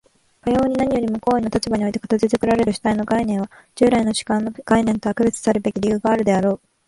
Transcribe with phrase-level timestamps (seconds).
[0.41, 6.59] かように何よりも行為の立場において形作られる主体の概念は、従来の主観の概念とは区別さるべき理由があるであろう。